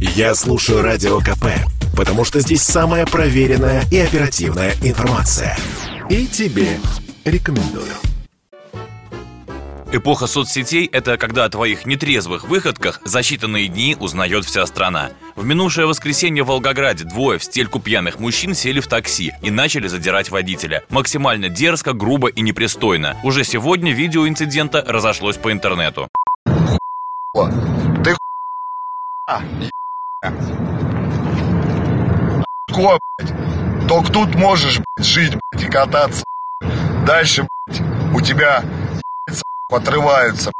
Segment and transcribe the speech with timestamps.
[0.00, 1.44] Я слушаю Радио КП,
[1.94, 5.58] потому что здесь самая проверенная и оперативная информация.
[6.08, 6.78] И тебе
[7.26, 7.92] рекомендую.
[9.92, 15.10] Эпоха соцсетей– это когда о твоих нетрезвых выходках за считанные дни узнает вся страна.
[15.36, 19.86] В минувшее воскресенье в Волгограде двое в стельку пьяных мужчин сели в такси и начали
[19.86, 20.82] задирать водителя.
[20.88, 23.18] Максимально дерзко, грубо и непристойно.
[23.22, 26.08] Уже сегодня видео инцидента разошлось по интернету.
[28.02, 28.16] Ты
[32.72, 33.88] Ко, блядь.
[33.88, 36.24] Только тут можешь, блядь, жить, блядь, и кататься.
[37.06, 37.80] Дальше, блядь,
[38.14, 38.62] у тебя
[39.26, 40.52] яйца отрываются.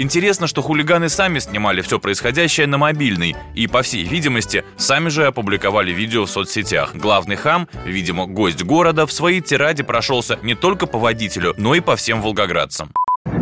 [0.00, 5.26] Интересно, что хулиганы сами снимали все происходящее на мобильный и, по всей видимости, сами же
[5.26, 6.94] опубликовали видео в соцсетях.
[6.94, 11.80] Главный хам, видимо, гость города, в своей тираде прошелся не только по водителю, но и
[11.80, 12.92] по всем волгоградцам.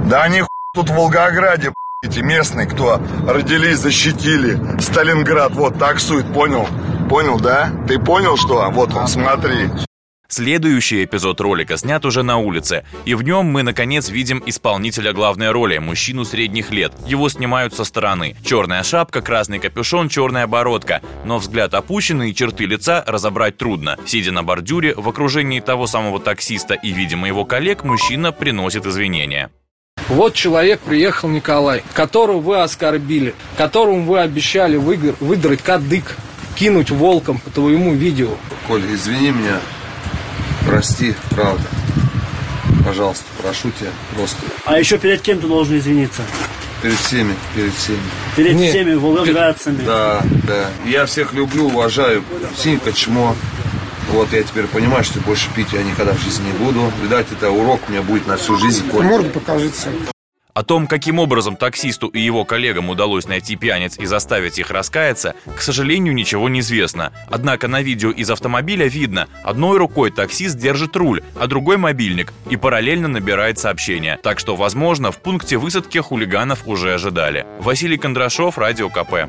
[0.06, 0.42] Да они
[0.74, 1.72] тут в Волгограде,
[2.06, 6.66] эти местные, кто родились, защитили Сталинград, вот таксует, понял?
[7.08, 7.70] Понял, да?
[7.86, 8.68] Ты понял, что?
[8.70, 9.68] Вот он, смотри.
[10.28, 15.52] Следующий эпизод ролика снят уже на улице, и в нем мы наконец видим исполнителя главной
[15.52, 16.92] роли, мужчину средних лет.
[17.06, 18.34] Его снимают со стороны.
[18.44, 21.00] Черная шапка, красный капюшон, черная бородка.
[21.24, 23.98] Но взгляд опущенный и черты лица разобрать трудно.
[24.04, 29.50] Сидя на бордюре, в окружении того самого таксиста и, видимо, его коллег, мужчина приносит извинения.
[30.08, 36.16] Вот человек приехал Николай, которого вы оскорбили, которому вы обещали выдрать кадык,
[36.54, 38.30] кинуть волком по твоему видео.
[38.68, 39.58] Коль, извини меня,
[40.66, 41.64] прости, правда.
[42.84, 46.22] Пожалуйста, прошу тебя просто А еще перед кем ты должен извиниться?
[46.82, 47.98] перед всеми, перед всеми.
[48.36, 48.70] Перед Нет.
[48.70, 49.82] всеми волгоградцами.
[49.84, 50.70] Да, да.
[50.86, 52.22] Я всех люблю, уважаю.
[52.56, 53.34] Синька чмо.
[54.16, 56.90] Вот я теперь понимаю, что больше пить я никогда в жизни не буду.
[57.02, 58.88] Видать, это урок у меня будет на всю жизнь.
[58.88, 59.04] Коль.
[59.04, 59.90] Морду покажется.
[60.54, 65.34] О том, каким образом таксисту и его коллегам удалось найти пьяниц и заставить их раскаяться,
[65.54, 67.12] к сожалению, ничего не известно.
[67.28, 72.56] Однако на видео из автомобиля видно, одной рукой таксист держит руль, а другой мобильник и
[72.56, 74.18] параллельно набирает сообщения.
[74.22, 77.44] Так что, возможно, в пункте высадки хулиганов уже ожидали.
[77.60, 79.28] Василий Кондрашов, Радио КП.